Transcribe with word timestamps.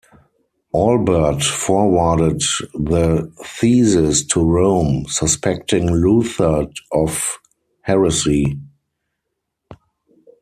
Albert 0.73 1.43
forwarded 1.43 2.41
the 2.73 3.31
theses 3.45 4.25
to 4.25 4.43
Rome, 4.43 5.05
suspecting 5.07 5.91
Luther 5.91 6.65
of 6.91 7.37
heresy. 7.81 8.59